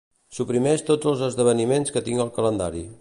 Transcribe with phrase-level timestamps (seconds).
[0.35, 2.83] Suprimeix tots els esdeveniments que tinc al calendari.